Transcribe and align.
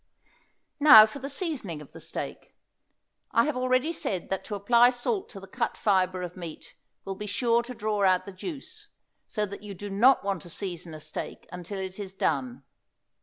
Now 0.79 1.05
for 1.05 1.19
the 1.19 1.29
seasoning 1.29 1.79
of 1.79 1.91
the 1.91 1.99
steak. 1.99 2.55
I 3.31 3.45
have 3.45 3.55
already 3.55 3.93
said 3.93 4.31
that 4.31 4.43
to 4.45 4.55
apply 4.55 4.89
salt 4.89 5.29
to 5.29 5.39
the 5.39 5.45
cut 5.45 5.77
fibre 5.77 6.23
of 6.23 6.35
meat 6.35 6.73
will 7.05 7.13
be 7.13 7.27
sure 7.27 7.61
to 7.61 7.75
draw 7.75 8.03
out 8.03 8.25
the 8.25 8.31
juice, 8.33 8.87
so 9.27 9.45
that 9.45 9.61
you 9.61 9.75
do 9.75 9.91
not 9.91 10.23
want 10.23 10.41
to 10.41 10.49
season 10.49 10.95
a 10.95 10.99
steak 10.99 11.47
until 11.51 11.77
it 11.77 11.99
is 11.99 12.15
done. 12.15 12.63